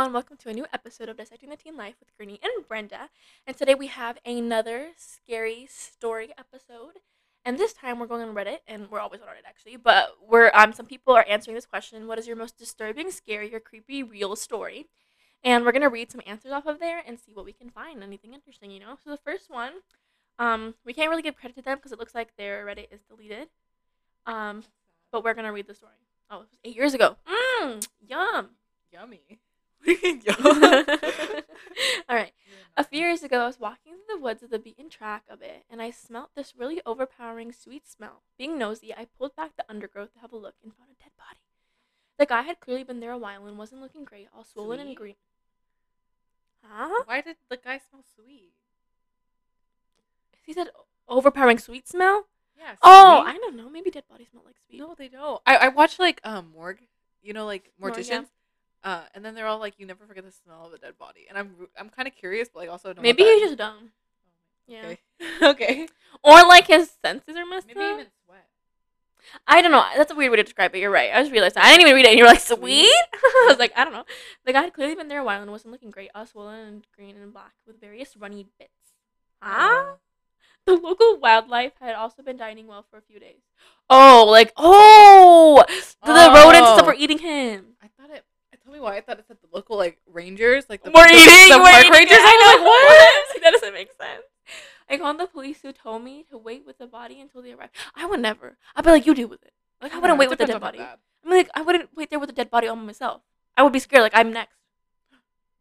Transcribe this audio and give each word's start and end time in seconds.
everyone. 0.00 0.14
Welcome 0.14 0.38
to 0.38 0.48
a 0.48 0.54
new 0.54 0.64
episode 0.72 1.10
of 1.10 1.18
Dissecting 1.18 1.50
the 1.50 1.56
Teen 1.56 1.76
Life 1.76 1.96
with 2.00 2.08
Gurney 2.16 2.40
and 2.42 2.66
Brenda. 2.66 3.10
And 3.46 3.54
today 3.54 3.74
we 3.74 3.88
have 3.88 4.16
another 4.24 4.92
scary 4.96 5.66
story 5.68 6.30
episode. 6.38 7.00
And 7.44 7.58
this 7.58 7.74
time 7.74 7.98
we're 7.98 8.06
going 8.06 8.26
on 8.26 8.34
Reddit, 8.34 8.60
and 8.66 8.90
we're 8.90 8.98
always 8.98 9.20
on 9.20 9.26
Reddit 9.26 9.46
actually. 9.46 9.76
But 9.76 10.16
we're 10.26 10.50
um 10.54 10.72
some 10.72 10.86
people 10.86 11.12
are 11.12 11.26
answering 11.28 11.54
this 11.54 11.66
question: 11.66 12.06
What 12.06 12.18
is 12.18 12.26
your 12.26 12.36
most 12.36 12.56
disturbing, 12.56 13.10
scary, 13.10 13.54
or 13.54 13.60
creepy 13.60 14.02
real 14.02 14.36
story? 14.36 14.86
And 15.44 15.66
we're 15.66 15.72
gonna 15.72 15.90
read 15.90 16.10
some 16.10 16.22
answers 16.26 16.52
off 16.52 16.64
of 16.64 16.80
there 16.80 17.02
and 17.06 17.20
see 17.20 17.34
what 17.34 17.44
we 17.44 17.52
can 17.52 17.68
find. 17.68 18.02
Anything 18.02 18.32
interesting, 18.32 18.70
you 18.70 18.80
know. 18.80 18.96
So 19.04 19.10
the 19.10 19.18
first 19.18 19.50
one, 19.50 19.72
um, 20.38 20.76
we 20.82 20.94
can't 20.94 21.10
really 21.10 21.20
give 21.20 21.36
credit 21.36 21.56
to 21.56 21.62
them 21.62 21.76
because 21.76 21.92
it 21.92 21.98
looks 21.98 22.14
like 22.14 22.38
their 22.38 22.64
Reddit 22.64 22.90
is 22.90 23.02
deleted. 23.02 23.48
Um, 24.24 24.62
but 25.12 25.24
we're 25.24 25.34
gonna 25.34 25.52
read 25.52 25.66
the 25.66 25.74
story. 25.74 25.92
Oh, 26.30 26.36
it 26.36 26.40
was 26.40 26.48
eight 26.64 26.76
years 26.76 26.94
ago. 26.94 27.16
Mmm, 27.28 27.86
yum. 28.08 28.48
Yummy. 28.90 29.40
All 32.08 32.16
right. 32.16 32.32
A 32.76 32.84
few 32.84 33.00
years 33.00 33.22
ago, 33.22 33.42
I 33.42 33.46
was 33.46 33.58
walking 33.60 33.92
through 33.94 34.16
the 34.16 34.22
woods 34.22 34.42
with 34.42 34.50
the 34.50 34.58
beaten 34.58 34.88
track 34.88 35.24
a 35.28 35.36
bit, 35.36 35.64
and 35.70 35.82
I 35.82 35.90
smelt 35.90 36.30
this 36.34 36.54
really 36.56 36.80
overpowering 36.86 37.52
sweet 37.52 37.88
smell. 37.88 38.22
Being 38.38 38.58
nosy, 38.58 38.94
I 38.94 39.06
pulled 39.18 39.36
back 39.36 39.56
the 39.56 39.64
undergrowth 39.68 40.12
to 40.14 40.20
have 40.20 40.32
a 40.32 40.36
look 40.36 40.54
and 40.62 40.72
found 40.72 40.90
a 40.90 41.02
dead 41.02 41.12
body. 41.18 41.40
The 42.18 42.26
guy 42.26 42.42
had 42.42 42.60
clearly 42.60 42.84
been 42.84 43.00
there 43.00 43.12
a 43.12 43.18
while 43.18 43.46
and 43.46 43.58
wasn't 43.58 43.80
looking 43.80 44.04
great, 44.04 44.28
all 44.34 44.44
swollen 44.44 44.80
and 44.80 44.96
green. 44.96 45.16
Huh? 46.62 47.04
Why 47.06 47.20
did 47.20 47.36
the 47.48 47.56
guy 47.56 47.80
smell 47.90 48.04
sweet? 48.14 48.52
He 50.44 50.52
said 50.52 50.68
overpowering 51.08 51.58
sweet 51.58 51.88
smell? 51.88 52.26
Yeah. 52.58 52.74
Oh. 52.82 53.22
I 53.26 53.38
don't 53.38 53.56
know. 53.56 53.70
Maybe 53.70 53.90
dead 53.90 54.04
bodies 54.08 54.28
smell 54.30 54.42
like 54.44 54.56
sweet. 54.66 54.78
no, 54.78 54.94
they 54.96 55.08
don't. 55.08 55.40
I 55.46 55.56
I 55.56 55.68
watch 55.68 55.98
like 55.98 56.20
um 56.24 56.52
morgue, 56.54 56.80
you 57.22 57.32
know, 57.32 57.46
like 57.46 57.72
Morgue, 57.80 57.94
morticians. 57.94 58.26
Uh, 58.82 59.02
and 59.14 59.24
then 59.24 59.34
they're 59.34 59.46
all 59.46 59.58
like, 59.58 59.74
"You 59.78 59.86
never 59.86 60.06
forget 60.06 60.24
the 60.24 60.32
smell 60.32 60.66
of 60.66 60.72
a 60.72 60.78
dead 60.78 60.96
body," 60.98 61.26
and 61.28 61.36
I'm 61.36 61.54
I'm 61.78 61.90
kind 61.90 62.08
of 62.08 62.14
curious, 62.14 62.48
but 62.48 62.60
like 62.60 62.70
also 62.70 62.92
don't. 62.92 63.02
Maybe 63.02 63.22
he's 63.24 63.42
just 63.42 63.58
dumb. 63.58 63.90
Yeah. 64.66 64.82
Okay. 64.84 64.98
okay. 65.42 65.88
Or 66.22 66.42
like 66.46 66.66
his 66.66 66.90
senses 67.02 67.36
are 67.36 67.44
messed 67.44 67.66
Maybe 67.66 67.80
up. 67.80 67.84
Maybe 67.84 68.00
even 68.00 68.06
sweat. 68.24 68.46
I 69.46 69.60
don't 69.60 69.70
know. 69.70 69.84
That's 69.96 70.10
a 70.10 70.14
weird 70.14 70.30
way 70.30 70.36
to 70.36 70.42
describe 70.44 70.74
it. 70.74 70.78
You're 70.78 70.90
right. 70.90 71.10
I 71.12 71.20
just 71.20 71.32
realized 71.32 71.56
that. 71.56 71.64
I 71.64 71.70
didn't 71.70 71.82
even 71.82 71.94
read 71.94 72.06
it. 72.06 72.10
And 72.10 72.18
you're 72.18 72.26
like, 72.26 72.40
sweet? 72.40 72.88
I 73.14 73.46
was 73.48 73.58
like, 73.58 73.72
I 73.76 73.84
don't 73.84 73.92
know. 73.92 74.04
The 74.46 74.52
guy 74.52 74.62
had 74.62 74.72
clearly 74.72 74.94
been 74.94 75.08
there 75.08 75.20
a 75.20 75.24
while 75.24 75.42
and 75.42 75.50
wasn't 75.50 75.72
looking 75.72 75.90
great. 75.90 76.10
All 76.14 76.24
swollen 76.24 76.60
and 76.60 76.86
green 76.96 77.16
and 77.16 77.32
black 77.32 77.52
with 77.66 77.80
various 77.80 78.16
runny 78.16 78.46
bits. 78.58 78.70
Huh? 79.42 79.68
Oh. 79.70 79.96
The 80.66 80.74
local 80.74 81.18
wildlife 81.18 81.72
had 81.80 81.94
also 81.94 82.22
been 82.22 82.36
dining 82.36 82.66
well 82.66 82.84
for 82.90 82.96
a 82.96 83.02
few 83.02 83.18
days. 83.18 83.40
Oh, 83.88 84.26
like, 84.28 84.52
oh! 84.56 85.64
The, 85.68 86.12
the 86.12 86.12
rodents 86.12 86.58
and 86.58 86.66
stuff 86.66 86.82
Oh. 86.82 86.86
were 86.86 86.94
eating 86.94 87.18
him. 87.18 87.74
I 88.72 88.78
thought 88.78 88.78
it. 88.78 88.78
Tell 88.78 88.78
me 88.78 88.80
why 88.80 88.96
I 88.96 89.00
thought 89.00 89.18
it 89.18 89.24
said 89.26 89.36
the 89.42 89.56
local 89.56 89.76
like 89.76 89.98
rangers, 90.06 90.66
like 90.68 90.82
the 90.82 90.90
We're 90.90 91.08
the, 91.08 91.14
eating, 91.14 91.48
the 91.50 91.58
we're 91.58 91.70
park 91.70 91.80
eating 91.80 91.92
rangers. 91.92 92.18
it. 92.18 92.24
I 92.24 92.36
know. 92.40 92.62
Like, 92.62 92.66
what? 93.34 93.42
that 93.42 93.50
doesn't 93.52 93.74
make 93.74 93.88
sense. 93.92 94.24
I 94.88 94.96
called 94.98 95.20
the 95.20 95.26
police 95.26 95.62
who 95.62 95.72
told 95.72 96.02
me 96.02 96.24
to 96.30 96.38
wait 96.38 96.66
with 96.66 96.78
the 96.78 96.86
body 96.86 97.20
until 97.20 97.42
they 97.42 97.52
arrived. 97.52 97.74
I 97.94 98.06
would 98.06 98.20
never. 98.20 98.56
I'd 98.74 98.84
be 98.84 98.90
like, 98.90 99.06
you 99.06 99.14
deal 99.14 99.28
with 99.28 99.42
it. 99.42 99.52
Like, 99.80 99.94
I 99.94 99.98
wouldn't 99.98 100.18
wait 100.18 100.30
with 100.30 100.38
the 100.38 100.46
dead 100.46 100.60
body. 100.60 100.80
I'm 100.80 101.30
like, 101.30 101.48
I 101.54 101.62
wouldn't 101.62 101.90
wait 101.96 102.10
there 102.10 102.18
with 102.18 102.30
a 102.30 102.32
dead 102.32 102.50
body 102.50 102.66
all 102.66 102.76
by 102.76 102.82
myself. 102.82 103.22
I 103.56 103.62
would 103.62 103.72
be 103.72 103.78
scared. 103.78 104.02
Like, 104.02 104.12
I'm 104.14 104.32
next. 104.32 104.56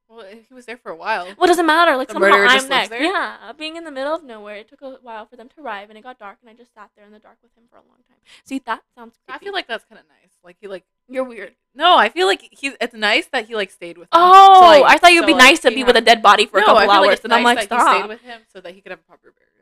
Well, 0.09 0.25
he 0.25 0.53
was 0.53 0.65
there 0.65 0.75
for 0.77 0.91
a 0.91 0.95
while. 0.95 1.25
Well, 1.37 1.43
it 1.43 1.47
doesn't 1.47 1.67
matter. 1.67 1.95
Like, 1.95 2.07
The 2.07 2.13
somehow 2.15 2.29
I'm 2.33 2.67
next. 2.67 2.91
Yeah. 2.91 3.51
Being 3.55 3.75
in 3.75 3.83
the 3.83 3.91
middle 3.91 4.15
of 4.15 4.23
nowhere, 4.23 4.55
it 4.55 4.67
took 4.67 4.81
a 4.81 4.97
while 5.03 5.27
for 5.27 5.35
them 5.35 5.49
to 5.49 5.61
arrive, 5.61 5.89
and 5.89 5.97
it 5.99 6.01
got 6.01 6.17
dark, 6.17 6.37
and 6.41 6.49
I 6.49 6.53
just 6.53 6.73
sat 6.73 6.89
there 6.95 7.05
in 7.05 7.11
the 7.11 7.19
dark 7.19 7.37
with 7.43 7.51
him 7.55 7.65
for 7.69 7.75
a 7.77 7.81
long 7.81 7.99
time. 8.07 8.17
See, 8.43 8.59
that 8.65 8.81
sounds 8.95 9.17
creepy. 9.27 9.35
I 9.35 9.43
feel 9.43 9.53
like 9.53 9.67
that's 9.67 9.85
kind 9.85 9.99
of 9.99 10.05
nice. 10.07 10.31
Like 10.43 10.55
he 10.59 10.67
like 10.67 10.85
you're 11.07 11.25
weird. 11.25 11.53
no, 11.75 11.97
I 11.97 12.09
feel 12.09 12.25
like 12.25 12.41
he's. 12.51 12.73
It's 12.81 12.93
nice 12.93 13.27
that 13.27 13.47
he 13.47 13.55
like 13.55 13.69
stayed 13.71 13.97
with. 13.97 14.09
Them. 14.09 14.19
Oh, 14.23 14.61
So, 14.61 14.81
like- 14.81 14.95
I 14.95 14.97
thought 14.97 15.11
you'd 15.13 15.21
so, 15.23 15.27
be 15.27 15.33
like, 15.33 15.43
nice 15.43 15.59
to 15.59 15.69
he 15.69 15.75
be 15.75 15.83
with 15.83 15.95
a 15.97 16.01
dead 16.01 16.21
body 16.23 16.45
for 16.45 16.57
a 16.57 16.61
no, 16.61 16.65
couple 16.67 16.79
I 16.79 16.85
feel 16.85 16.91
hours, 16.91 17.05
like 17.07 17.15
it's 17.17 17.23
and 17.25 17.33
I'm 17.33 17.43
nice 17.43 17.55
like, 17.57 17.69
that 17.69 17.79
he 17.93 17.99
stayed 17.99 18.07
with 18.09 18.21
him 18.21 18.41
so 18.51 18.61
that 18.61 18.73
he 18.73 18.81
could 18.81 18.91
have 18.91 18.99
a 18.99 19.03
proper 19.03 19.31
burial. 19.33 19.58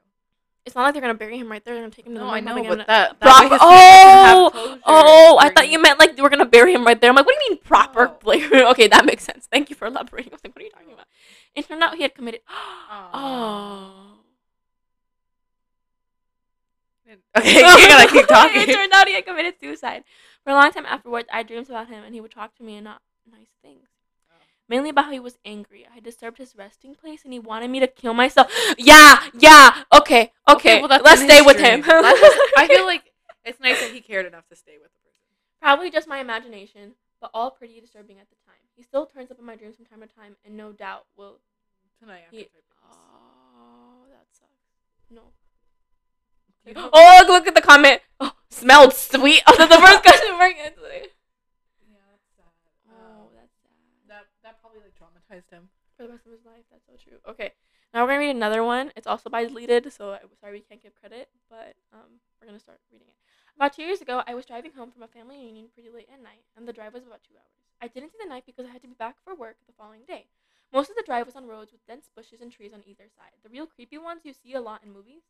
It's 0.67 0.75
not 0.75 0.83
like 0.83 0.94
they're 0.94 1.01
gonna 1.01 1.13
bury 1.13 1.38
him 1.38 1.50
right 1.50 1.63
there. 1.63 1.73
They're 1.73 1.83
gonna 1.83 1.95
take 1.95 2.05
him 2.05 2.13
to 2.13 2.19
the 2.19 2.25
No, 2.25 2.31
I 2.31 2.41
know, 2.41 2.61
but 2.61 2.79
that, 2.79 2.88
that 2.88 3.19
Proper- 3.22 3.44
way 3.45 3.50
his 3.50 3.61
family 3.61 3.78
have 3.78 4.51
oh, 4.53 4.79
Oh, 4.85 5.38
I 5.39 5.50
thought 5.50 5.69
you 5.69 5.81
meant 5.81 5.97
like 5.97 6.17
they 6.17 6.22
were 6.22 6.29
gonna 6.29 6.45
bury 6.45 6.73
him 6.73 6.85
right 6.85 7.00
there. 7.00 7.09
I'm 7.09 7.16
like, 7.16 7.25
what 7.25 7.35
do 7.39 7.44
you 7.45 7.51
mean 7.51 7.59
proper 7.63 8.09
oh. 8.09 8.33
No. 8.33 8.50
burial? 8.50 8.67
okay, 8.72 8.88
that 8.89 9.06
makes 9.06 9.23
sense. 9.23 9.47
Thank 9.50 9.69
you 9.69 9.77
for 9.77 9.88
elaborating. 9.88 10.33
I 10.33 10.35
was 10.35 10.41
like, 10.44 10.53
what 10.53 10.61
are 10.61 10.66
you 10.66 10.72
talking 10.72 10.91
about? 10.91 11.06
It 11.56 11.67
turned 11.67 11.81
out 11.81 11.95
he 11.95 12.03
had 12.03 12.13
committed. 12.13 12.41
Oh. 13.13 14.03
Okay, 17.38 17.56
you 17.56 17.61
gotta 17.88 18.11
keep 18.11 18.27
talking. 18.27 18.61
it 18.61 18.73
turned 18.73 18.91
out 18.94 19.07
he 19.07 19.13
had 19.13 19.25
committed 19.25 19.53
suicide. 19.59 20.03
For 20.44 20.50
a 20.50 20.53
long 20.53 20.72
time 20.72 20.85
afterwards, 20.85 21.29
I 21.31 21.44
dreamed 21.44 21.69
about 21.69 21.88
him, 21.88 22.03
and 22.03 22.13
he 22.13 22.19
would 22.19 22.31
talk 22.31 22.56
to 22.57 22.63
me 22.63 22.75
and 22.75 22.83
not 22.83 23.01
nice 23.31 23.47
things. 23.61 23.88
Oh. 24.29 24.35
Mainly 24.67 24.89
about 24.89 25.06
how 25.06 25.11
he 25.11 25.19
was 25.22 25.38
angry. 25.45 25.88
I 25.95 26.01
disturbed 26.01 26.38
his 26.38 26.56
resting 26.56 26.95
place, 26.95 27.23
and 27.23 27.31
he 27.31 27.39
wanted 27.39 27.69
me 27.69 27.79
to 27.79 27.88
kill 27.88 28.13
myself. 28.13 28.51
Yeah, 28.77 29.23
yeah. 29.39 29.83
Okay, 29.94 30.33
okay. 30.47 30.81
well, 30.81 31.00
let's 31.03 31.22
stay 31.22 31.41
with 31.41 31.58
him. 31.59 31.84
just- 31.84 32.38
I 32.58 32.68
feel 32.68 32.85
like 32.94 33.03
it's 33.46 33.59
nice 33.59 33.80
that 33.81 33.91
he 33.91 34.02
cared 34.02 34.25
enough 34.25 34.47
to 34.50 34.56
stay 34.56 34.78
with 34.81 34.91
the 34.91 35.00
person. 35.00 35.13
Probably 35.62 35.90
just 35.91 36.08
my 36.08 36.19
imagination, 36.19 36.94
but 37.22 37.31
all 37.34 37.52
pretty 37.52 37.80
disturbing 37.80 38.19
at 38.19 38.30
the 38.30 38.35
time. 38.46 38.62
He 38.75 38.84
still 38.84 39.06
turns 39.06 39.31
up 39.31 39.40
in 39.40 39.46
my 39.46 39.56
dreams 39.56 39.75
from 39.75 39.86
time 39.86 40.02
to 40.02 40.13
time, 40.13 40.36
and 40.46 40.56
no 40.56 40.72
doubt 40.72 41.06
will. 41.18 41.40
Tonight 42.00 42.25
after 42.30 42.38
He, 42.38 42.47
oh, 42.94 44.06
that 44.13 44.28
sucks. 44.30 44.69
No. 45.09 45.34
Oh, 46.94 47.24
look, 47.25 47.30
look 47.30 47.47
at 47.47 47.56
the 47.56 47.62
comment. 47.62 48.02
Oh, 48.19 48.34
smelled 48.50 48.94
sweet. 48.94 49.41
Oh, 49.47 49.56
the 49.57 49.78
first 49.78 50.03
question 50.03 50.34
answer. 50.41 50.81
Yeah, 51.90 52.06
that's 52.12 52.30
sad. 52.36 52.53
Oh, 52.91 53.30
that's 53.34 53.53
sad. 53.62 54.09
that 54.09 54.25
that 54.44 54.62
probably 54.62 54.81
like 54.81 54.94
traumatized 54.94 55.50
him. 55.50 55.69
For 55.96 56.03
the 56.03 56.09
rest 56.09 56.25
of 56.25 56.34
his 56.34 56.46
life. 56.46 56.66
That's 56.69 56.86
so 56.86 56.94
true. 57.02 57.18
Okay, 57.30 57.53
now 57.94 58.03
we're 58.03 58.09
gonna 58.09 58.20
read 58.20 58.36
another 58.36 58.64
one. 58.64 58.92
It's 58.96 59.08
also 59.08 59.30
by 59.30 59.46
deleted, 59.46 59.92
so 59.94 60.14
I'm 60.14 60.36
sorry 60.40 60.53
we 60.53 60.59
can't 60.59 60.81
give 60.81 60.96
credit, 60.96 61.30
but 61.50 61.75
um, 61.94 62.20
we're 62.40 62.48
gonna 62.48 62.59
start 62.59 62.80
reading 62.92 63.08
it. 63.08 63.16
About 63.56 63.74
two 63.74 63.84
years 63.84 64.02
ago, 64.02 64.22
I 64.28 64.36
was 64.36 64.46
driving 64.46 64.74
home 64.74 64.92
from 64.92 65.03
a 65.03 65.08
family 65.08 65.38
reunion 65.38 65.68
pretty 65.74 65.90
late 65.90 66.09
at 66.14 66.22
night, 66.22 66.46
and 66.56 66.68
the 66.68 66.74
drive 66.74 66.94
was 66.94 67.08
about 67.08 67.24
two 67.24 67.36
hours. 67.36 67.58
I 67.81 67.88
didn't 67.88 68.12
see 68.12 68.20
the 68.22 68.30
night 68.30 68.44
because 68.46 68.66
I 68.66 68.72
had 68.72 68.81
to 68.81 68.88
be 68.88 68.94
back 68.94 69.16
for 69.24 69.36
work 69.36 69.58
the 69.66 69.74
following 69.74 70.02
day. 70.08 70.25
Most 70.74 70.90
of 70.90 70.96
the 70.96 71.03
drive 71.06 71.25
was 71.25 71.36
on 71.36 71.48
roads 71.48 71.72
with 71.72 71.86
dense 71.88 72.09
bushes 72.14 72.42
and 72.42 72.52
trees 72.52 72.74
on 72.74 72.84
either 72.86 73.06
side. 73.16 73.31
The 73.44 73.50
real 73.50 73.66
creepy 73.66 73.98
ones 73.98 74.22
you 74.25 74.34
see 74.34 74.54
a 74.54 74.62
lot 74.62 74.84
in 74.84 74.92
movies. 74.92 75.24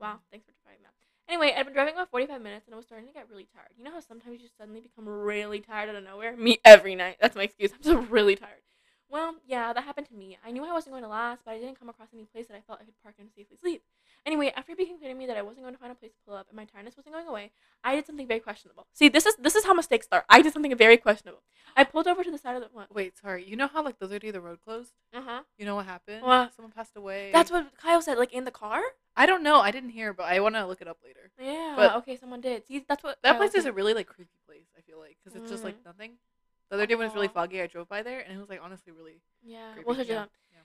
Wow, 0.00 0.18
thanks 0.30 0.46
for 0.46 0.52
trying 0.64 0.82
that. 0.82 0.92
Anyway, 1.28 1.54
I'd 1.56 1.64
been 1.64 1.74
driving 1.74 1.94
about 1.94 2.10
45 2.10 2.42
minutes 2.42 2.66
and 2.66 2.74
I 2.74 2.76
was 2.76 2.86
starting 2.86 3.06
to 3.06 3.12
get 3.12 3.28
really 3.30 3.46
tired. 3.54 3.70
You 3.76 3.84
know 3.84 3.92
how 3.92 4.00
sometimes 4.00 4.32
you 4.32 4.40
just 4.40 4.56
suddenly 4.58 4.80
become 4.80 5.08
really 5.08 5.60
tired 5.60 5.88
out 5.88 5.94
of 5.94 6.02
nowhere? 6.02 6.36
Me 6.36 6.58
every 6.64 6.96
night. 6.96 7.18
That's 7.20 7.36
my 7.36 7.44
excuse. 7.44 7.70
I'm 7.72 7.82
so 7.82 7.98
really 7.98 8.34
tired. 8.34 8.62
Well, 9.10 9.34
yeah, 9.46 9.72
that 9.72 9.82
happened 9.84 10.06
to 10.08 10.14
me. 10.14 10.38
I 10.46 10.50
knew 10.52 10.64
I 10.64 10.72
wasn't 10.72 10.92
going 10.92 11.02
to 11.02 11.08
last, 11.08 11.42
but 11.44 11.52
I 11.52 11.58
didn't 11.58 11.78
come 11.78 11.88
across 11.88 12.08
any 12.14 12.24
place 12.24 12.46
that 12.46 12.56
I 12.56 12.60
felt 12.60 12.80
I 12.80 12.84
could 12.84 12.94
park 13.02 13.16
and 13.18 13.28
safely 13.36 13.56
sleep. 13.60 13.82
Anyway, 14.26 14.52
after 14.54 14.72
it 14.72 14.78
became 14.78 14.98
clear 14.98 15.10
to 15.10 15.18
me 15.18 15.26
that 15.26 15.36
I 15.36 15.42
wasn't 15.42 15.64
going 15.64 15.74
to 15.74 15.80
find 15.80 15.90
a 15.90 15.94
place 15.94 16.12
to 16.12 16.18
pull 16.26 16.34
up 16.36 16.46
and 16.48 16.56
my 16.56 16.64
tiredness 16.64 16.96
wasn't 16.96 17.14
going 17.14 17.26
away, 17.26 17.50
I 17.82 17.96
did 17.96 18.06
something 18.06 18.26
very 18.28 18.40
questionable. 18.40 18.86
See, 18.92 19.08
this 19.08 19.24
is 19.26 19.34
this 19.36 19.56
is 19.56 19.64
how 19.64 19.72
mistakes 19.72 20.06
start. 20.06 20.24
I 20.28 20.42
did 20.42 20.52
something 20.52 20.76
very 20.76 20.96
questionable. 20.98 21.42
I 21.76 21.84
pulled 21.84 22.06
over 22.06 22.22
to 22.22 22.30
the 22.30 22.36
side 22.38 22.54
of 22.56 22.62
the 22.62 22.68
what? 22.72 22.94
Wait, 22.94 23.16
sorry. 23.18 23.44
You 23.44 23.56
know 23.56 23.66
how 23.66 23.82
like 23.82 23.98
those 23.98 24.10
other 24.10 24.18
day 24.18 24.30
the 24.30 24.40
road 24.40 24.58
closed? 24.62 24.92
Uh 25.14 25.22
huh. 25.24 25.40
You 25.58 25.64
know 25.64 25.74
what 25.76 25.86
happened? 25.86 26.22
What? 26.22 26.54
Someone 26.54 26.72
passed 26.72 26.96
away. 26.96 27.30
That's 27.32 27.50
what 27.50 27.66
Kyle 27.78 28.02
said. 28.02 28.18
Like 28.18 28.32
in 28.32 28.44
the 28.44 28.50
car. 28.50 28.82
I 29.16 29.26
don't 29.26 29.42
know. 29.42 29.60
I 29.60 29.70
didn't 29.70 29.90
hear, 29.90 30.12
but 30.12 30.24
I 30.26 30.38
want 30.40 30.54
to 30.54 30.66
look 30.66 30.80
it 30.82 30.88
up 30.88 30.98
later. 31.04 31.30
Yeah. 31.40 31.72
But- 31.76 31.96
okay, 31.96 32.16
someone 32.16 32.40
did. 32.40 32.66
See, 32.66 32.84
that's 32.88 33.02
what 33.02 33.18
That 33.22 33.32
Kyle 33.32 33.38
place 33.38 33.54
is 33.54 33.64
a 33.64 33.72
really 33.72 33.94
like 33.94 34.06
creepy 34.06 34.38
place. 34.46 34.66
I 34.76 34.82
feel 34.82 34.98
like 34.98 35.16
because 35.24 35.40
it's 35.40 35.50
just 35.50 35.64
like 35.64 35.80
Mm. 35.80 35.84
nothing. 35.86 36.12
The 36.70 36.78
other 36.78 36.86
day 36.86 36.94
when 36.94 37.02
it 37.02 37.10
was 37.10 37.18
really 37.18 37.34
foggy, 37.34 37.60
I 37.60 37.66
drove 37.66 37.90
by 37.90 38.06
there 38.06 38.22
and 38.22 38.30
it 38.30 38.38
was 38.38 38.48
like 38.48 38.62
honestly 38.62 38.94
really. 38.94 39.18
Yeah, 39.42 39.74
creepy, 39.74 39.86
we'll 39.86 39.98
search 39.98 40.06
it 40.06 40.14
yeah, 40.14 40.30
up. 40.30 40.30
yeah. 40.54 40.62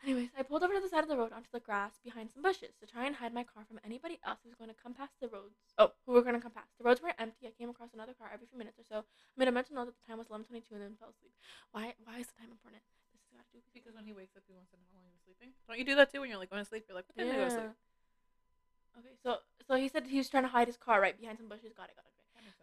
Anyways, 0.00 0.32
I 0.32 0.40
pulled 0.40 0.64
over 0.64 0.72
to 0.72 0.80
the 0.80 0.88
side 0.88 1.04
of 1.04 1.08
the 1.12 1.20
road 1.20 1.36
onto 1.36 1.52
the 1.52 1.60
grass 1.60 2.00
behind 2.00 2.32
some 2.32 2.40
bushes 2.40 2.72
to 2.80 2.88
try 2.88 3.04
and 3.04 3.12
hide 3.12 3.36
my 3.36 3.44
car 3.44 3.68
from 3.68 3.76
anybody 3.84 4.16
else 4.24 4.40
who 4.40 4.48
was 4.48 4.56
going 4.56 4.72
to 4.72 4.76
come 4.80 4.96
past 4.96 5.12
the 5.20 5.28
roads. 5.28 5.60
Oh, 5.76 5.92
who 6.08 6.16
were 6.16 6.24
going 6.24 6.32
to 6.32 6.40
come 6.40 6.56
past. 6.56 6.72
The 6.80 6.84
roads 6.88 7.04
were 7.04 7.12
empty. 7.20 7.44
I 7.44 7.52
came 7.52 7.68
across 7.68 7.92
another 7.92 8.16
car 8.16 8.32
every 8.32 8.48
few 8.48 8.56
minutes 8.56 8.80
or 8.80 8.88
so. 8.88 9.04
I 9.04 9.36
made 9.36 9.48
a 9.48 9.52
mental 9.52 9.76
note 9.76 9.92
that 9.92 9.96
the 10.00 10.06
time 10.08 10.16
was 10.16 10.32
11:22 10.32 10.80
and 10.80 10.80
then 10.80 10.96
fell 10.96 11.12
asleep. 11.12 11.36
Why? 11.76 11.92
Why 12.08 12.24
is 12.24 12.28
the 12.32 12.40
time 12.40 12.48
important? 12.48 12.80
This 13.12 13.20
has 13.28 13.36
got 13.36 13.44
to 13.44 13.52
do 13.52 13.60
Because 13.76 13.92
when 13.92 14.08
he 14.08 14.16
wakes 14.16 14.32
up, 14.32 14.48
he 14.48 14.56
wants 14.56 14.72
to 14.72 14.80
know 14.80 14.88
how 14.88 14.96
long 14.96 15.12
he 15.12 15.20
was 15.20 15.24
sleeping. 15.28 15.52
Don't 15.68 15.76
you 15.76 15.84
do 15.84 15.96
that 16.00 16.08
too 16.08 16.24
when 16.24 16.32
you're 16.32 16.40
like 16.40 16.48
going 16.48 16.64
to 16.64 16.68
sleep? 16.68 16.88
You're 16.88 16.96
like, 16.96 17.04
what 17.04 17.20
time 17.20 17.28
did 17.28 17.36
I 17.36 17.44
go 17.44 17.52
to 17.52 17.56
sleep? 17.60 17.76
Okay, 18.96 19.12
so 19.20 19.44
so 19.68 19.76
he 19.76 19.92
said 19.92 20.08
he 20.08 20.16
was 20.16 20.32
trying 20.32 20.48
to 20.48 20.52
hide 20.52 20.72
his 20.72 20.80
car 20.80 21.04
right 21.04 21.12
behind 21.12 21.36
some 21.36 21.52
bushes. 21.52 21.76
Got 21.76 21.92
it. 21.92 21.96
Got 22.00 22.08
it. 22.08 22.13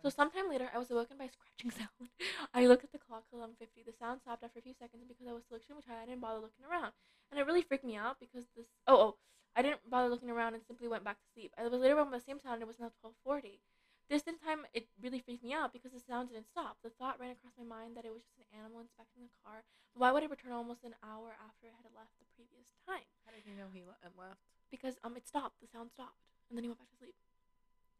Okay. 0.02 0.10
That 0.10 0.10
makes 0.10 0.10
So 0.10 0.10
sometime 0.10 0.50
later, 0.50 0.70
I 0.74 0.78
was 0.80 0.92
awoken 0.92 1.18
by 1.18 1.26
a 1.26 1.30
scratching 1.30 1.72
sound. 1.80 2.10
I 2.54 2.66
looked 2.68 2.84
at 2.84 2.92
the 2.92 2.98
clock 3.00 3.24
11:50. 3.34 3.84
The 3.86 3.94
sound 3.94 4.22
stopped 4.22 4.44
after 4.44 4.60
a 4.60 4.62
few 4.62 4.74
seconds, 4.74 5.06
because 5.08 5.28
I 5.28 5.34
was 5.34 5.44
still 5.44 5.58
extremely 5.58 5.84
tired, 5.84 6.04
I 6.04 6.06
didn't 6.10 6.22
bother 6.22 6.40
looking 6.42 6.66
around. 6.66 6.94
And 7.32 7.40
it 7.40 7.46
really 7.46 7.62
freaked 7.62 7.86
me 7.86 7.96
out 7.96 8.20
because 8.20 8.46
this. 8.56 8.68
Oh, 8.88 8.98
oh, 8.98 9.18
I 9.56 9.62
didn't 9.62 9.90
bother 9.90 10.10
looking 10.10 10.30
around 10.30 10.54
and 10.56 10.64
simply 10.66 10.88
went 10.88 11.04
back 11.04 11.20
to 11.20 11.28
sleep. 11.34 11.54
I 11.58 11.64
was 11.68 11.74
later 11.74 11.96
woken 11.96 12.12
by 12.12 12.18
the 12.20 12.24
same 12.26 12.40
sound. 12.40 12.56
and 12.62 12.64
It 12.64 12.68
was 12.72 12.80
now 12.80 12.92
12:40. 13.02 13.62
This 14.10 14.24
this 14.24 14.38
time 14.44 14.66
it 14.74 14.88
really 15.02 15.20
freaked 15.24 15.44
me 15.44 15.54
out 15.54 15.72
because 15.72 15.92
the 15.94 16.02
sound 16.04 16.30
didn't 16.30 16.48
stop. 16.50 16.78
The 16.84 16.92
thought 16.98 17.20
ran 17.20 17.32
across 17.32 17.54
my 17.58 17.64
mind 17.64 17.96
that 17.96 18.06
it 18.06 18.14
was 18.14 18.24
just 18.28 18.40
an 18.40 18.50
animal 18.58 18.82
inspecting 18.84 19.24
the 19.24 19.38
car. 19.46 19.64
But 19.94 20.02
why 20.02 20.12
would 20.12 20.24
it 20.24 20.30
return 20.32 20.52
almost 20.52 20.84
an 20.84 20.96
hour 21.04 21.36
after 21.40 21.68
it 21.68 21.76
had 21.80 21.92
left 21.96 22.16
the 22.20 22.28
previous 22.36 22.74
time? 22.88 23.08
How 23.26 23.32
did 23.32 23.46
you 23.48 23.56
know 23.56 23.72
he 23.74 23.84
le- 23.84 23.98
left? 24.18 24.40
because 24.72 24.96
um 25.04 25.18
it 25.18 25.28
stopped 25.28 25.60
the 25.62 25.68
sound 25.68 25.92
stopped 25.92 26.16
and 26.50 26.56
then 26.58 26.64
he 26.64 26.70
went 26.70 26.80
back 26.80 26.90
to 26.90 26.96
sleep 26.98 27.16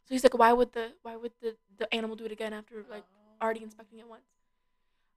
so 0.06 0.14
he's 0.14 0.24
like 0.24 0.38
why 0.38 0.52
would 0.54 0.72
the 0.74 0.92
why 1.04 1.16
would 1.16 1.32
the 1.42 1.56
the 1.78 1.94
animal 1.94 2.16
do 2.16 2.26
it 2.26 2.32
again 2.32 2.54
after 2.54 2.84
like 2.90 3.04
Oh. 3.04 3.44
already 3.46 3.64
inspecting 3.64 4.00
it 4.00 4.08
once 4.08 4.26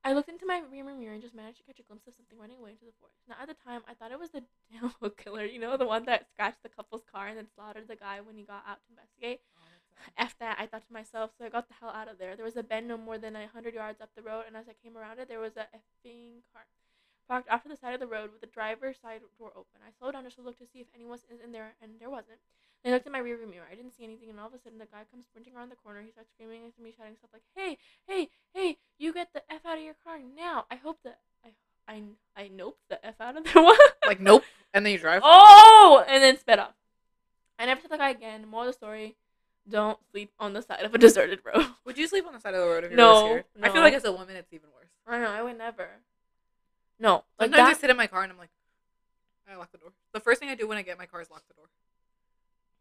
I 0.07 0.13
looked 0.13 0.29
into 0.29 0.45
my 0.45 0.61
rear 0.71 0.85
mirror 0.85 1.15
and 1.15 1.23
just 1.23 1.35
managed 1.35 1.57
to 1.59 1.65
catch 1.65 1.81
a 1.81 1.83
glimpse 1.83 2.07
of 2.07 2.13
something 2.13 2.39
running 2.39 2.59
away 2.61 2.73
into 2.77 2.85
the 2.85 2.93
forest. 3.01 3.25
Now, 3.27 3.37
at 3.41 3.49
the 3.49 3.57
time, 3.57 3.81
I 3.89 3.95
thought 3.95 4.13
it 4.13 4.19
was 4.21 4.29
the 4.37 4.45
animal 4.77 5.09
killer. 5.17 5.47
You 5.47 5.59
know, 5.59 5.79
the 5.79 5.87
one 5.89 6.05
that 6.05 6.29
scratched 6.29 6.63
the 6.63 6.69
couple's 6.69 7.05
car 7.11 7.29
and 7.29 7.39
then 7.39 7.49
slaughtered 7.57 7.89
the 7.89 7.97
guy 7.97 8.21
when 8.21 8.37
he 8.37 8.45
got 8.45 8.69
out 8.69 8.85
to 8.85 8.93
investigate. 8.93 9.41
Oh, 9.57 10.13
F 10.19 10.37
that, 10.41 10.59
I 10.61 10.67
thought 10.67 10.87
to 10.87 10.93
myself, 10.93 11.31
so 11.39 11.47
I 11.47 11.49
got 11.49 11.69
the 11.69 11.75
hell 11.81 11.89
out 11.89 12.09
of 12.13 12.19
there. 12.19 12.37
There 12.37 12.45
was 12.45 12.61
a 12.61 12.63
bend 12.63 12.87
no 12.87 12.99
more 12.99 13.17
than 13.17 13.35
a 13.35 13.49
hundred 13.49 13.73
yards 13.73 14.03
up 14.03 14.11
the 14.15 14.21
road, 14.21 14.45
and 14.47 14.55
as 14.61 14.69
I 14.69 14.77
came 14.85 14.99
around 14.99 15.21
it, 15.21 15.29
there 15.29 15.41
was 15.41 15.57
a 15.57 15.65
effing 15.73 16.45
car 16.53 16.69
parked 17.27 17.49
off 17.49 17.63
to 17.63 17.71
the 17.71 17.77
side 17.77 17.95
of 17.95 18.01
the 18.01 18.07
road 18.07 18.29
with 18.31 18.43
the 18.43 18.53
driver's 18.53 19.01
side 19.01 19.23
door 19.39 19.53
open. 19.57 19.81
I 19.81 19.89
slowed 19.99 20.13
down 20.13 20.25
just 20.25 20.37
to 20.37 20.43
look 20.43 20.59
to 20.59 20.67
see 20.69 20.81
if 20.81 20.87
anyone 20.95 21.17
was 21.31 21.41
in 21.43 21.53
there, 21.53 21.73
and 21.81 21.93
there 21.99 22.11
wasn't. 22.11 22.45
Then 22.85 22.93
I 22.93 22.97
looked 22.97 23.07
in 23.07 23.13
my 23.13 23.21
rearview 23.21 23.49
mirror. 23.49 23.65
I 23.71 23.75
didn't 23.75 23.97
see 23.97 24.05
anything, 24.05 24.29
and 24.29 24.39
all 24.39 24.49
of 24.49 24.53
a 24.53 24.59
sudden, 24.59 24.79
the 24.79 24.85
guy 24.85 25.05
comes 25.11 25.25
sprinting 25.25 25.57
around 25.57 25.71
the 25.71 25.77
corner. 25.77 26.03
He 26.03 26.11
starts 26.11 26.29
screaming 26.37 26.61
at 26.67 26.83
me, 26.83 26.93
shouting 26.97 27.17
stuff 27.17 27.31
like, 27.33 27.43
"Hey, 27.57 27.79
hey, 28.07 28.29
hey! 28.53 28.77
You 28.99 29.15
get 29.15 29.33
the 29.33 29.41
f 29.51 29.65
out 29.65 29.79
of 29.79 29.85
your 29.85 29.95
car 30.05 30.19
now!" 30.37 30.67
I 30.71 30.77
hope 30.77 30.99
that 31.03 31.21
I, 31.43 31.49
I, 31.89 32.03
I 32.37 32.49
nope 32.49 32.77
the 32.91 33.05
f 33.05 33.15
out 33.21 33.39
of 33.39 33.45
there. 33.45 33.53
What? 33.63 33.97
Like 34.07 34.21
nope, 34.21 34.45
and 34.75 34.85
then 34.85 34.93
you 34.93 34.99
drive. 34.99 35.23
Oh, 35.25 36.05
and 36.07 36.23
then 36.23 36.39
sped 36.39 36.59
up. 36.59 36.77
I 37.59 37.65
never 37.65 37.81
saw 37.81 37.89
the 37.89 37.97
guy 37.97 38.11
again. 38.11 38.47
More 38.47 38.63
of 38.63 38.67
the 38.67 38.73
story: 38.75 39.17
Don't 39.67 39.99
sleep 40.11 40.31
on 40.39 40.53
the 40.53 40.61
side 40.61 40.83
of 40.85 40.95
a 40.95 40.99
deserted 40.99 41.41
road. 41.43 41.67
Would 41.87 41.97
you 41.97 42.07
sleep 42.07 42.27
on 42.27 42.35
the 42.35 42.41
side 42.41 42.53
of 42.53 42.61
the 42.61 42.67
road 42.67 42.85
if 42.85 42.91
you 42.91 42.99
No, 42.99 43.15
were 43.15 43.29
scared? 43.31 43.45
I 43.63 43.71
feel 43.71 43.81
like 43.81 43.95
as 43.95 44.05
a 44.05 44.13
woman, 44.13 44.37
it's 44.37 44.53
even 44.53 44.69
worse. 44.75 44.91
I 45.07 45.19
know. 45.21 45.31
I 45.31 45.41
would 45.41 45.57
never. 45.57 45.89
No, 46.99 47.25
like 47.41 47.49
Sometimes 47.49 47.69
I 47.69 47.73
that. 47.73 47.81
sit 47.81 47.89
in 47.91 47.97
my 47.97 48.09
car 48.09 48.23
and 48.25 48.31
I'm 48.31 48.39
like, 48.39 48.51
I 49.51 49.57
lock 49.57 49.73
the 49.73 49.79
door. 49.79 49.93
The 50.13 50.21
first 50.21 50.39
thing 50.39 50.51
I 50.51 50.55
do 50.55 50.69
when 50.69 50.77
I 50.77 50.83
get 50.83 50.93
in 50.93 50.99
my 50.99 51.07
car 51.07 51.23
is 51.23 51.31
lock 51.31 51.43
the 51.49 51.55
door. 51.55 51.67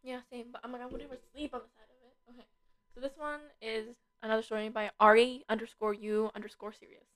Yeah, 0.03 0.19
same. 0.29 0.47
But 0.51 0.61
I'm 0.63 0.71
like, 0.71 0.81
I 0.81 0.85
would 0.85 1.01
never 1.01 1.17
sleep 1.33 1.53
on 1.53 1.61
the 1.61 1.71
side 1.71 1.87
of 1.89 1.97
it. 2.03 2.13
Okay. 2.35 2.47
So 2.93 2.99
this 2.99 3.17
one 3.17 3.39
is 3.61 3.95
another 4.21 4.43
story 4.43 4.69
by 4.69 4.91
Ari 4.99 5.45
underscore 5.49 5.93
U 5.93 6.29
underscore 6.35 6.73
serious. 6.73 7.07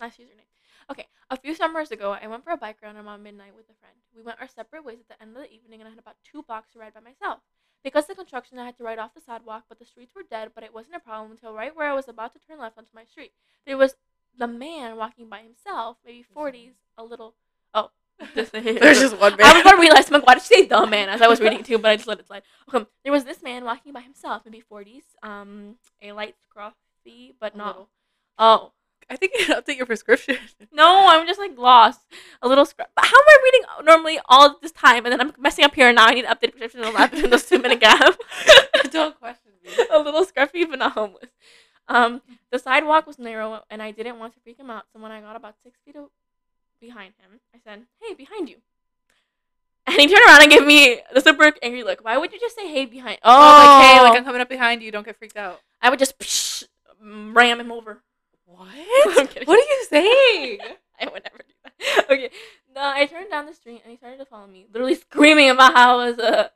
Nice 0.00 0.16
username. 0.16 0.46
Okay. 0.90 1.06
A 1.30 1.36
few 1.36 1.54
summers 1.54 1.90
ago, 1.90 2.12
I 2.12 2.26
went 2.28 2.44
for 2.44 2.50
a 2.50 2.56
bike 2.56 2.76
ride 2.82 2.94
around 2.94 3.22
midnight 3.22 3.56
with 3.56 3.64
a 3.70 3.74
friend. 3.80 3.96
We 4.14 4.22
went 4.22 4.40
our 4.40 4.48
separate 4.48 4.84
ways 4.84 4.98
at 5.00 5.08
the 5.08 5.20
end 5.20 5.36
of 5.36 5.42
the 5.42 5.50
evening, 5.50 5.80
and 5.80 5.88
I 5.88 5.90
had 5.90 5.98
about 5.98 6.16
two 6.22 6.42
blocks 6.42 6.72
to 6.72 6.78
ride 6.78 6.94
by 6.94 7.00
myself. 7.00 7.40
Because 7.82 8.04
of 8.04 8.08
the 8.08 8.14
construction, 8.14 8.58
I 8.58 8.64
had 8.64 8.76
to 8.78 8.84
ride 8.84 8.98
off 8.98 9.14
the 9.14 9.20
sidewalk, 9.20 9.64
but 9.68 9.78
the 9.78 9.84
streets 9.84 10.14
were 10.14 10.22
dead. 10.28 10.50
But 10.54 10.64
it 10.64 10.74
wasn't 10.74 10.96
a 10.96 11.00
problem 11.00 11.32
until 11.32 11.54
right 11.54 11.74
where 11.74 11.90
I 11.90 11.94
was 11.94 12.08
about 12.08 12.32
to 12.34 12.38
turn 12.38 12.60
left 12.60 12.78
onto 12.78 12.90
my 12.94 13.04
street. 13.04 13.32
There 13.66 13.76
was 13.76 13.96
the 14.38 14.46
man 14.46 14.96
walking 14.96 15.28
by 15.28 15.40
himself, 15.40 15.96
maybe 16.04 16.24
40s, 16.36 16.74
a 16.98 17.04
little. 17.04 17.34
Oh. 18.38 18.44
There's 18.52 19.00
just 19.00 19.18
one 19.18 19.36
man. 19.36 19.46
I 19.46 19.52
was 19.52 19.62
about 19.62 19.72
to 19.72 19.80
realize, 19.80 20.08
I'm 20.08 20.14
like, 20.14 20.26
why 20.26 20.34
did 20.34 20.48
you 20.48 20.56
say 20.56 20.66
the 20.66 20.86
man 20.86 21.08
as 21.08 21.22
I 21.22 21.28
was 21.28 21.40
reading 21.40 21.60
it 21.60 21.66
too, 21.66 21.78
but 21.78 21.90
I 21.90 21.96
just 21.96 22.08
let 22.08 22.18
it 22.20 22.26
slide. 22.26 22.42
Okay, 22.72 22.86
there 23.04 23.12
was 23.12 23.24
this 23.24 23.42
man 23.42 23.64
walking 23.64 23.92
by 23.92 24.00
himself, 24.00 24.42
maybe 24.44 24.62
40s, 24.70 25.02
um, 25.22 25.76
a 26.02 26.12
light 26.12 26.34
scruffy, 26.44 27.34
but 27.40 27.56
not. 27.56 27.68
little. 27.68 27.88
Oh. 28.38 28.72
I 29.08 29.14
think 29.14 29.34
you 29.38 29.54
update 29.54 29.76
your 29.76 29.86
prescription. 29.86 30.36
No, 30.72 31.06
I'm 31.08 31.26
just 31.26 31.38
like 31.38 31.56
lost. 31.56 32.00
A 32.42 32.48
little 32.48 32.66
scruff. 32.66 32.88
But 32.94 33.06
how 33.06 33.16
am 33.16 33.24
I 33.26 33.36
reading 33.44 33.86
normally 33.86 34.18
all 34.28 34.58
this 34.60 34.72
time 34.72 35.06
and 35.06 35.12
then 35.12 35.20
I'm 35.20 35.32
messing 35.38 35.64
up 35.64 35.74
here 35.74 35.88
and 35.88 35.96
now 35.96 36.06
I 36.06 36.12
need 36.12 36.22
to 36.22 36.28
update 36.28 36.50
prescription 36.50 36.82
and 36.82 36.92
laugh 36.92 37.14
in 37.14 37.30
those 37.30 37.46
two 37.46 37.58
minute 37.58 37.80
gap? 37.80 38.14
Don't 38.90 39.18
question 39.18 39.52
me. 39.64 39.70
a 39.90 39.98
little 40.00 40.26
scruffy 40.26 40.68
but 40.68 40.80
not 40.80 40.92
homeless. 40.92 41.30
Um, 41.88 42.20
the 42.50 42.58
sidewalk 42.58 43.06
was 43.06 43.18
narrow 43.18 43.62
and 43.70 43.80
I 43.80 43.90
didn't 43.92 44.18
want 44.18 44.34
to 44.34 44.40
freak 44.40 44.58
him 44.58 44.70
out, 44.70 44.84
so 44.92 45.00
when 45.00 45.12
I 45.12 45.20
got 45.20 45.36
about 45.36 45.54
six 45.62 45.78
feet 45.84 45.96
behind 46.80 47.14
him, 47.20 47.40
I 47.54 47.58
said, 47.64 47.86
"Hey, 48.00 48.14
behind 48.14 48.48
you." 48.48 48.56
And 49.86 49.94
he 49.96 50.06
turned 50.08 50.26
around 50.26 50.42
and 50.42 50.50
gave 50.50 50.66
me 50.66 51.00
the 51.14 51.20
super 51.20 51.52
angry 51.62 51.84
look. 51.84 52.04
Why 52.04 52.16
would 52.18 52.32
you 52.32 52.40
just 52.40 52.56
say 52.56 52.66
"Hey, 52.68 52.86
behind"? 52.86 53.18
Oh, 53.22 53.30
Oh, 53.32 53.78
like, 53.78 53.84
hey, 53.86 54.00
like 54.02 54.12
I'm 54.16 54.22
oh. 54.22 54.26
coming 54.26 54.40
up 54.40 54.48
behind 54.48 54.82
you. 54.82 54.90
Don't 54.90 55.04
get 55.06 55.16
freaked 55.16 55.36
out. 55.36 55.60
I 55.80 55.90
would 55.90 55.98
just 55.98 56.18
psh, 56.18 56.64
ram 57.00 57.60
him 57.60 57.70
over. 57.70 58.02
What? 58.46 58.68
What 59.46 59.58
are 59.58 59.62
you 59.62 59.86
saying? 59.88 60.58
I 61.00 61.04
would 61.12 61.22
never 61.24 61.38
do 61.38 61.54
that. 61.64 62.06
Okay. 62.10 62.30
No, 62.74 62.80
I 62.82 63.06
turned 63.06 63.30
down 63.30 63.46
the 63.46 63.54
street 63.54 63.82
and 63.84 63.90
he 63.90 63.96
started 63.96 64.18
to 64.18 64.24
follow 64.24 64.46
me, 64.46 64.66
literally 64.72 64.94
screaming 64.94 65.50
about 65.50 65.74
how 65.74 65.98
I 65.98 66.06
was 66.10 66.18
a. 66.18 66.50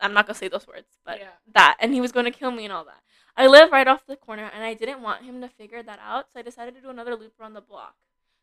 I'm 0.00 0.12
not 0.12 0.26
gonna 0.26 0.34
say 0.38 0.48
those 0.48 0.66
words, 0.66 0.86
but 1.04 1.18
Yeah. 1.20 1.28
that, 1.54 1.76
and 1.80 1.92
he 1.94 2.00
was 2.00 2.12
going 2.12 2.24
to 2.24 2.30
kill 2.30 2.50
me 2.50 2.64
and 2.64 2.72
all 2.72 2.84
that. 2.84 3.00
I 3.36 3.46
live 3.46 3.70
right 3.70 3.86
off 3.86 4.04
the 4.06 4.16
corner, 4.16 4.50
and 4.52 4.64
I 4.64 4.74
didn't 4.74 5.00
want 5.00 5.22
him 5.24 5.40
to 5.40 5.48
figure 5.48 5.82
that 5.82 6.00
out, 6.04 6.26
so 6.32 6.40
I 6.40 6.42
decided 6.42 6.74
to 6.74 6.80
do 6.80 6.90
another 6.90 7.14
loop 7.14 7.34
around 7.40 7.54
the 7.54 7.60
block. 7.60 7.94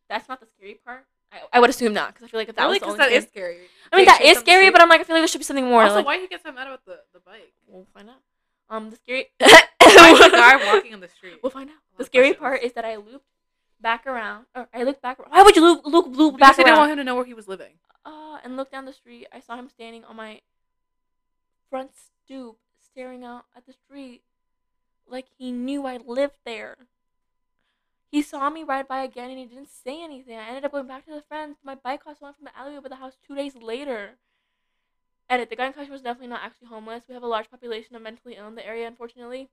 That's 0.10 0.28
not 0.30 0.40
the 0.40 0.48
scary 0.58 0.80
part. 0.86 1.06
I, 1.32 1.40
I 1.54 1.60
would 1.60 1.70
assume 1.70 1.94
not, 1.94 2.14
because 2.14 2.26
I 2.26 2.28
feel 2.30 2.40
like 2.40 2.50
if 2.50 2.56
that 2.56 2.64
really? 2.64 2.80
was 2.80 2.94
the 2.94 2.98
that 2.98 3.12
is 3.12 3.26
scary-. 3.26 3.58
I 3.92 3.98
mean, 3.98 4.06
that 4.06 4.22
is 4.22 4.38
scary, 4.38 4.70
but 4.70 4.82
I'm 4.82 4.88
like, 4.90 5.02
I 5.02 5.04
feel 5.04 5.16
like 5.16 5.22
there 5.22 5.28
should 5.28 5.40
be 5.40 5.44
something 5.44 5.66
more. 5.66 5.82
also, 5.84 5.96
like, 5.96 6.06
why 6.06 6.20
he 6.20 6.28
get 6.28 6.44
so 6.44 6.52
mad 6.52 6.68
about 6.68 6.86
the 6.86 7.00
the 7.14 7.20
bike? 7.20 7.52
We'll 7.68 7.88
find 7.94 8.10
out. 8.10 8.22
Um, 8.70 8.90
the 8.90 8.96
scary. 8.96 9.28
Why 9.40 10.30
guy 10.32 10.74
walking 10.74 10.94
on 10.94 11.00
the 11.00 11.08
street? 11.10 11.36
We'll 11.44 11.52
find 11.52 11.70
out. 11.70 11.76
The 11.98 12.06
scary 12.06 12.30
questions. 12.34 12.40
part 12.40 12.64
is 12.64 12.74
that 12.74 12.84
I 12.86 12.96
looped 12.96 13.26
back 13.80 14.08
around, 14.08 14.46
or 14.56 14.68
I 14.74 14.84
looked 14.84 15.02
back. 15.02 15.20
Why 15.30 15.44
would 15.44 15.56
you 15.56 15.62
loop 15.62 15.86
loop 15.86 16.08
loop 16.16 16.36
Because 16.36 16.50
back 16.50 16.58
they 16.58 16.64
didn't 16.64 16.78
want 16.80 16.92
him 16.92 16.98
to 16.98 17.04
know 17.04 17.16
where 17.16 17.26
he 17.26 17.34
was 17.34 17.48
living. 17.48 17.74
uh, 18.06 18.38
and 18.44 18.58
looked 18.58 18.72
down 18.72 18.86
the 18.86 18.94
street. 18.94 19.28
I 19.32 19.40
saw 19.40 19.56
him 19.58 19.70
standing 19.70 20.04
on 20.06 20.16
my 20.16 20.42
front 21.70 21.92
stoop, 21.96 22.58
staring 22.80 23.24
out 23.24 23.46
at 23.56 23.66
the 23.68 23.74
street, 23.74 24.22
like 25.08 25.26
he 25.38 25.52
knew 25.52 25.86
I 25.86 25.98
lived 25.98 26.38
there. 26.46 26.76
He 28.16 28.22
saw 28.22 28.50
me 28.50 28.64
ride 28.64 28.88
by 28.88 29.04
again, 29.04 29.30
and 29.30 29.38
he 29.38 29.44
didn't 29.44 29.68
say 29.68 30.02
anything. 30.02 30.38
I 30.38 30.48
ended 30.48 30.64
up 30.64 30.72
going 30.72 30.88
back 30.88 31.04
to 31.04 31.12
the 31.12 31.22
friends. 31.22 31.58
My 31.66 31.76
bike 31.76 32.06
cost 32.06 32.22
one 32.22 32.34
from 32.34 32.46
the 32.46 32.58
alleyway 32.58 32.80
by 32.80 32.88
the 32.88 32.96
house 32.96 33.18
two 33.28 33.36
days 33.36 33.58
later. 33.58 34.12
Edit: 35.30 35.50
The 35.50 35.58
guy 35.58 35.66
in 35.68 35.74
question 35.74 35.92
was 35.92 36.02
definitely 36.02 36.30
not 36.30 36.42
actually 36.42 36.70
homeless. 36.70 37.04
We 37.10 37.14
have 37.14 37.24
a 37.24 37.28
large 37.28 37.52
population 37.52 37.94
of 37.94 38.02
mentally 38.02 38.38
ill 38.38 38.48
in 38.48 38.56
the 38.56 38.66
area, 38.66 38.88
unfortunately. 38.88 39.50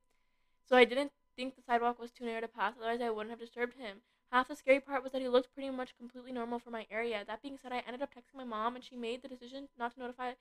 So 0.65 0.77
I 0.77 0.85
didn't 0.85 1.11
think 1.35 1.57
the 1.57 1.63
sidewalk 1.63 1.99
was 1.99 2.13
too 2.13 2.25
narrow 2.25 2.41
to 2.41 2.47
pass. 2.47 2.75
Otherwise, 2.79 3.01
I 3.01 3.11
wouldn't 3.11 3.31
have 3.31 3.41
disturbed 3.41 3.75
him. 3.75 3.97
Half 4.31 4.47
the 4.47 4.55
scary 4.55 4.79
part 4.79 5.03
was 5.03 5.11
that 5.11 5.23
he 5.23 5.29
looked 5.29 5.53
pretty 5.55 5.71
much 5.71 5.99
completely 5.99 6.31
normal 6.31 6.61
for 6.61 6.71
my 6.71 6.87
area. 6.89 7.25
That 7.27 7.43
being 7.43 7.59
said, 7.61 7.73
I 7.73 7.83
ended 7.85 8.01
up 8.01 8.15
texting 8.15 8.37
my 8.37 8.45
mom, 8.45 8.77
and 8.77 8.85
she 8.85 8.95
made 8.95 9.23
the 9.23 9.29
decision 9.29 9.67
not 9.77 9.93
to 9.95 9.99
notify 9.99 10.35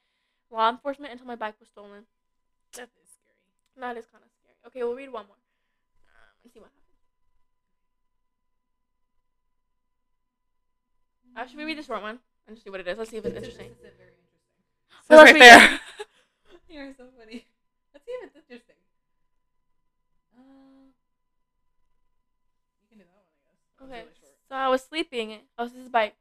law 0.51 0.69
enforcement 0.69 1.11
until 1.11 1.25
my 1.25 1.35
bike 1.35 1.55
was 1.59 1.69
stolen. 1.69 2.05
That 2.73 2.89
is 3.01 3.09
scary. 3.17 3.49
That 3.77 3.97
is 3.97 4.05
kind 4.05 4.23
of 4.23 4.29
scary. 4.29 4.57
Okay, 4.67 4.83
we'll 4.83 4.93
read 4.93 5.11
one 5.11 5.25
more 5.25 5.41
um, 6.05 6.37
and 6.43 6.53
see 6.53 6.59
what 6.59 6.69
happens. 6.69 6.80
Uh, 11.35 11.47
should 11.47 11.57
we 11.57 11.63
read 11.63 11.77
the 11.77 11.83
short 11.83 12.01
one 12.01 12.19
and 12.47 12.55
just 12.55 12.63
see 12.63 12.69
what 12.69 12.79
it 12.79 12.87
is? 12.87 12.97
Let's 12.97 13.09
see 13.09 13.17
if 13.17 13.25
it's 13.25 13.35
interesting. 13.35 13.69
This 13.81 13.91
is 13.91 13.97
very 13.97 14.11
interesting. 14.11 14.41
So 15.07 15.15
let's 15.15 15.31
right 15.31 15.39
there. 15.39 15.79
You're 16.69 16.93
so 16.93 17.05
funny. 17.17 17.45
Let's 17.93 18.05
see 18.05 18.11
if 18.11 18.25
it's 18.27 18.35
interesting. 18.35 18.75
Uh, 20.35 20.91
you 22.83 22.87
can 22.89 22.97
do 22.99 23.03
that 23.03 23.15
one, 23.15 23.27
I 23.31 23.39
guess. 23.43 23.59
That 23.79 23.85
Okay, 23.85 24.03
really 24.07 24.35
so 24.49 24.55
I 24.55 24.67
was 24.67 24.81
sleeping. 24.83 25.39
Oh, 25.57 25.65
this 25.65 25.75
is 25.75 25.89
by 25.89 26.13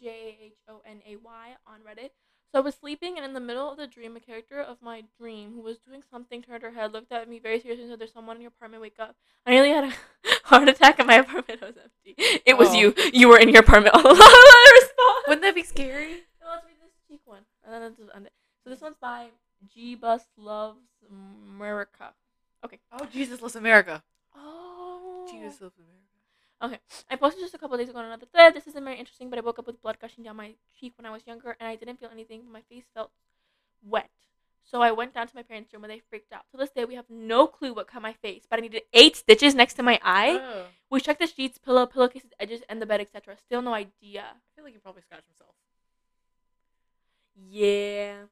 J 0.00 0.36
H 0.42 0.58
O 0.68 0.82
N 0.84 1.00
A 1.06 1.16
Y 1.16 1.46
on 1.66 1.80
Reddit. 1.86 2.10
So 2.52 2.60
I 2.60 2.62
was 2.62 2.74
sleeping, 2.76 3.16
and 3.16 3.24
in 3.24 3.34
the 3.34 3.40
middle 3.40 3.70
of 3.70 3.76
the 3.76 3.86
dream, 3.86 4.16
a 4.16 4.20
character 4.20 4.60
of 4.60 4.80
my 4.80 5.02
dream 5.18 5.52
who 5.54 5.60
was 5.60 5.78
doing 5.78 6.02
something 6.10 6.42
turned 6.42 6.62
her 6.62 6.70
head, 6.70 6.92
looked 6.92 7.12
at 7.12 7.28
me 7.28 7.38
very 7.38 7.60
seriously, 7.60 7.82
and 7.84 7.92
said, 7.92 7.98
"There's 7.98 8.12
someone 8.12 8.36
in 8.36 8.42
your 8.42 8.48
apartment. 8.48 8.82
Wake 8.82 8.98
up!" 8.98 9.16
I 9.44 9.50
nearly 9.50 9.70
had 9.70 9.84
a 9.84 9.92
heart 10.44 10.68
attack, 10.68 10.98
and 10.98 11.06
my 11.08 11.14
apartment 11.24 11.60
was 11.60 11.74
empty. 11.76 12.14
It 12.46 12.56
was 12.56 12.68
Oh. 12.70 12.74
you. 12.74 12.94
You 13.12 13.28
were 13.28 13.38
in 13.38 13.48
your 13.50 13.60
apartment 13.60 13.94
all 13.94 14.02
respond. 14.14 15.24
Wouldn't 15.26 15.42
that 15.42 15.54
be 15.54 15.62
scary? 15.64 16.22
So 16.40 16.46
let's 16.48 16.64
read 16.64 16.76
this 16.80 16.92
cheek 17.08 17.20
one, 17.24 17.42
and 17.64 17.72
then 17.74 17.82
let's 17.82 18.00
end 18.14 18.26
it. 18.26 18.32
So 18.64 18.70
this 18.70 18.80
one's 18.80 18.96
by 19.00 19.28
G 19.72 19.94
Bus 19.96 20.22
Loves 20.36 20.78
America. 21.10 22.14
Okay. 22.64 22.78
Oh, 22.92 23.06
Jesus 23.12 23.42
loves 23.42 23.56
America. 23.56 24.02
Oh, 24.34 25.26
Jesus 25.30 25.60
loves 25.60 25.74
America. 25.78 25.85
I 26.60 27.16
posted 27.16 27.42
just 27.42 27.54
a 27.54 27.58
couple 27.58 27.76
days 27.76 27.88
ago 27.88 27.98
on 27.98 28.06
another 28.06 28.26
thread. 28.26 28.54
This 28.54 28.66
isn't 28.66 28.82
very 28.84 28.98
interesting, 28.98 29.28
but 29.28 29.38
I 29.38 29.42
woke 29.42 29.58
up 29.58 29.66
with 29.66 29.82
blood 29.82 29.98
gushing 30.00 30.24
down 30.24 30.36
my 30.36 30.54
cheek 30.78 30.94
when 30.96 31.06
I 31.06 31.10
was 31.10 31.26
younger, 31.26 31.56
and 31.60 31.68
I 31.68 31.76
didn't 31.76 32.00
feel 32.00 32.08
anything, 32.10 32.42
but 32.44 32.52
my 32.52 32.62
face 32.62 32.84
felt 32.94 33.10
wet. 33.82 34.10
So 34.64 34.82
I 34.82 34.90
went 34.90 35.14
down 35.14 35.28
to 35.28 35.36
my 35.36 35.42
parents' 35.42 35.72
room, 35.72 35.84
and 35.84 35.92
they 35.92 36.00
freaked 36.10 36.32
out. 36.32 36.42
To 36.50 36.56
this 36.56 36.70
day, 36.70 36.84
we 36.84 36.96
have 36.96 37.04
no 37.08 37.46
clue 37.46 37.72
what 37.72 37.86
cut 37.86 38.02
my 38.02 38.14
face, 38.14 38.46
but 38.48 38.58
I 38.58 38.62
needed 38.62 38.82
eight 38.92 39.16
stitches 39.16 39.54
next 39.54 39.74
to 39.74 39.82
my 39.82 40.00
eye. 40.02 40.40
Oh. 40.42 40.64
We 40.90 41.00
checked 41.00 41.20
the 41.20 41.26
sheets, 41.26 41.58
pillow, 41.58 41.86
pillowcases, 41.86 42.30
edges, 42.40 42.62
and 42.68 42.82
the 42.82 42.86
bed, 42.86 43.00
etc. 43.00 43.36
Still 43.36 43.62
no 43.62 43.74
idea. 43.74 44.24
I 44.24 44.56
feel 44.56 44.64
like 44.64 44.72
he 44.72 44.78
probably 44.78 45.02
scratched 45.02 45.26
himself. 45.28 45.54
Yeah. 47.48 48.22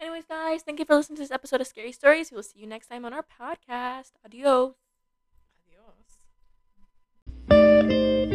Anyways, 0.00 0.24
guys, 0.24 0.62
thank 0.62 0.78
you 0.78 0.84
for 0.84 0.96
listening 0.96 1.16
to 1.16 1.22
this 1.22 1.30
episode 1.30 1.60
of 1.60 1.66
Scary 1.66 1.92
Stories. 1.92 2.30
We 2.30 2.36
will 2.36 2.42
see 2.42 2.60
you 2.60 2.66
next 2.66 2.86
time 2.86 3.04
on 3.04 3.12
our 3.12 3.24
podcast. 3.24 4.12
Adios 4.24 4.81
thank 7.82 7.92
you 7.92 8.31